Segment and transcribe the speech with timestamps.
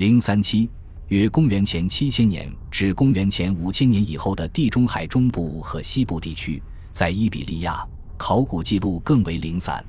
[0.00, 0.66] 零三七，
[1.08, 9.84] 约公元前七千年至公元前五千年以后的地中海中部和西部地区，在伊比利亚，考古记录更为零散。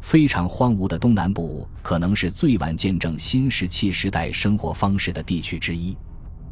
[0.00, 5.96] 非常荒芜的东南部可能是最晚见证新石器时代生活方式的地区之一。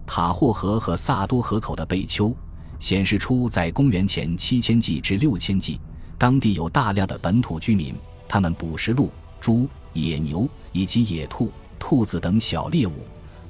[0.06, 2.32] 塔霍河和萨多河口的贝丘
[2.78, 5.80] 显示出，在公元前七千纪至六千纪，
[6.16, 7.96] 当地有大量的本土居民，
[8.28, 9.10] 他们捕食鹿、
[9.40, 11.50] 猪、野牛以及野兔、
[11.82, 12.92] 兔子等小猎物，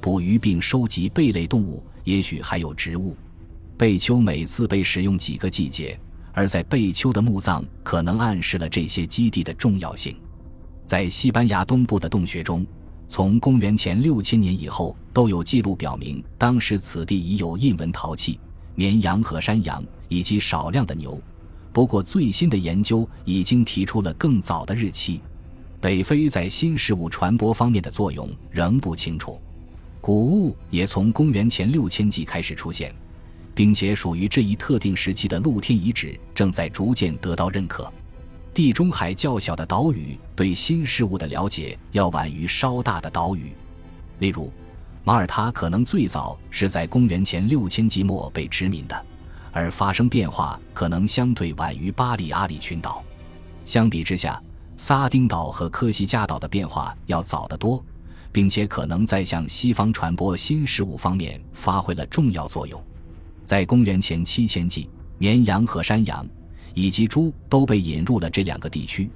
[0.01, 3.15] 捕鱼并收集贝类动物，也许还有植物。
[3.77, 5.97] 贝丘每次被使用几个季节。
[6.33, 10.15] 而在贝丘的墓葬可能暗示了这些基地的重要性。
[10.83, 12.65] 在西班牙东部的洞穴中，
[13.07, 18.39] 从公元前六千年以后都有记录表明，当时此地已有印纹陶器、
[18.73, 21.21] 绵羊和山羊以及少量的牛。
[21.71, 25.21] 不过，最新的研究已经提出了更早的日期。
[25.83, 29.37] 北非在新事物传播方面的作用仍不清楚。
[29.99, 32.95] 古物也从公元前六千纪开始出现。
[33.55, 37.91] 并且属于这一特定时期的露天遗址正在逐渐得到认可。
[38.53, 43.51] 地中海较小的岛屿对新事物的了解要晚于稍大的岛屿，
[44.19, 44.51] 例如，
[45.03, 49.05] 马耳他可能最早是在公元前六千纪末被殖民的，
[49.51, 53.03] 而发生变化可能相对晚于巴里阿里群岛。
[53.65, 54.41] 相比之下，
[54.75, 57.83] 撒丁岛和科西嘉岛的变化要早得多，
[58.31, 62.83] 并且可能在向西方传播新事物方面发挥了重要作用。
[63.45, 66.25] 在公元前七千纪，绵羊和山羊
[66.73, 69.09] 以及猪都被引入了这两个地区，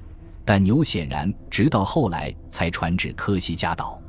[0.46, 4.00] 但牛显然直到后来才传至科西嘉岛。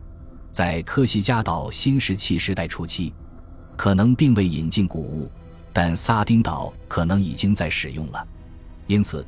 [0.51, 3.15] 在科西嘉岛新石器时代初期，
[3.77, 5.31] 可能并未引进谷物，
[5.73, 8.27] 但撒丁岛可能已经在使用了。
[8.87, 9.25] 因此，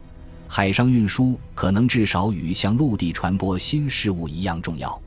[0.52, 5.00] 海上运输可能至少与向陆地传播新事物一样重要。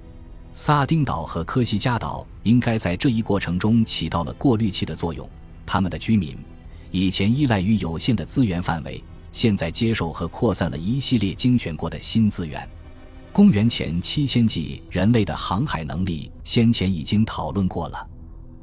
[0.54, 5.30] 撒丁岛和科西嘉岛应该在这一过程中起到了过滤器的作用。
[5.66, 6.38] 他们的居民
[6.92, 12.66] 以前依赖于有限的资源范围，现在接受和扩散了一系列精选过的新资源。
[13.34, 18.08] 公元前七千纪，人类的航海能力先前已经讨论过了。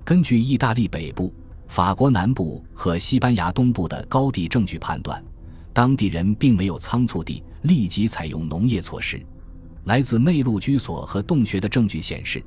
[0.02, 1.30] 根据意大利北部、
[1.68, 5.22] 法国南部和西班牙东部的高地证据判断，
[5.72, 9.20] 当地人并没有仓促地立即采用农业措施。
[9.84, 12.42] 来自内陆居所和洞穴的证据显示。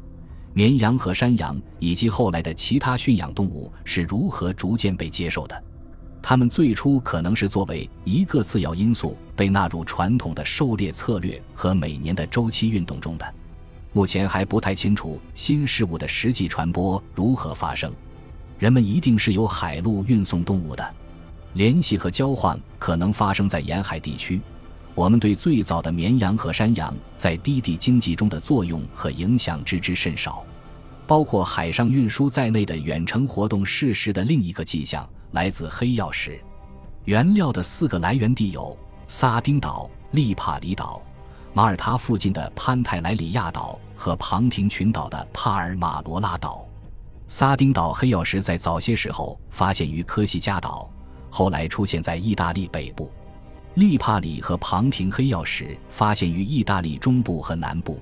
[0.56, 5.64] 绵羊和山羊以及后来的其他驯养动物是如何逐渐被接受的？
[6.22, 13.34] 它们最初可能是作为一个次要因素被纳入传统的狩猎策略和每年的周期运动中的。
[13.94, 17.92] 目前还不太清楚新事物的实际传播如何发生。
[18.60, 20.94] 人们一定是由海路运送动物的，
[21.54, 24.42] 联系和交换可能发生在沿海地区。
[24.96, 30.44] 我们对最早的绵羊和山羊在低地经济中的作用和影响知之甚少，
[31.08, 36.40] 包括海上运输在内的远程活动事实的另一个迹象来自黑曜石。
[37.06, 38.78] 原料的四个来源地有
[39.08, 41.02] 撒丁岛、利帕里岛、
[41.54, 46.66] 马耳他附近的潘泰莱里亚岛和庞廷群岛的帕尔马罗拉岛。
[47.28, 50.88] 撒丁岛黑曜石在早些时候发现于科西嘉岛，
[51.36, 53.12] 后来出现在意大利北部。
[53.74, 58.00] 利帕里和庞廷黑曜石发现于意大利中部和南部。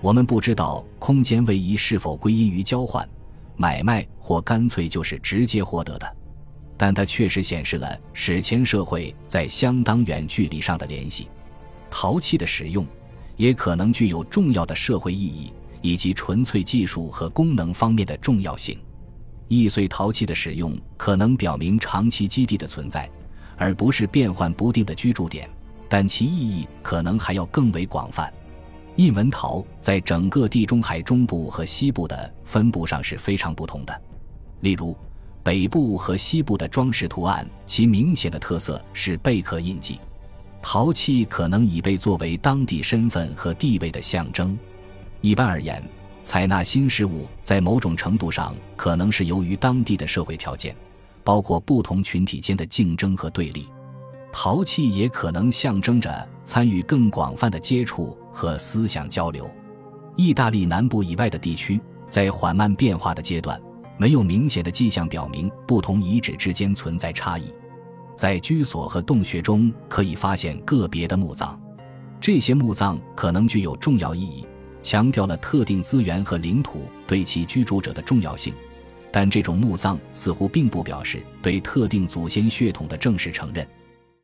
[0.00, 3.06] 我们不知道空间位移是否归因于交换、
[3.56, 6.16] 买卖或干脆就是直接获得的，
[6.76, 11.28] 但它确实显示了史前社会在相当远距离上的联系。
[11.90, 12.86] 陶器的使用
[13.34, 15.52] 也可能具有重要的社会意义，
[15.82, 18.78] 以及纯粹技术和功能方面的重要性。
[19.58, 23.08] 易碎陶器的使用可能表明长期基地的存在。
[23.56, 25.46] 而不是变幻不定的居住点，
[25.86, 28.32] 但其意义可能还要更为广泛。
[28.96, 34.02] 印纹陶在整个地中海中部和西部的分布上是非常不同的。
[34.60, 34.96] 例如，
[35.42, 40.00] 北部和西部的装饰图案，其明显的特色是贝壳印记。
[40.62, 44.58] 陶器可能已被作为当地身份和地位的象征。
[45.20, 45.86] 一般而言，
[46.22, 50.74] 采纳新事物在某种程度上可能是由于当地的社会条件。
[51.22, 53.68] 包括不同群体间的竞争和对立，
[54.32, 59.48] 陶器也可能象征着参与更广泛的接触和思想交流。
[60.16, 61.78] 意大利南部以外的地区
[62.08, 63.60] 在缓慢变化的阶段，
[63.98, 67.54] 没有明显的迹象表明不同遗址之间存在差异。
[68.16, 71.60] 在居所和洞穴中可以发现个别的墓葬，
[72.18, 74.46] 这些墓葬可能具有重要意义，
[74.82, 78.52] 强调了特定资源和领土对其居住者的重要性。
[79.12, 83.66] 但这种墓葬似乎并不表示对特定祖先血统的正式承认。